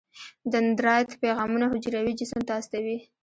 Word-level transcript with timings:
دندرایت 0.53 1.09
پیغامونه 1.21 1.65
حجروي 1.73 2.13
جسم 2.19 2.41
ته 2.47 2.53
استوي. 2.59 2.97